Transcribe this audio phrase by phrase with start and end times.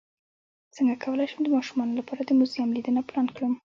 [0.75, 3.53] څنګه کولی شم د ماشومانو لپاره د موزیم لیدنه پلان کړم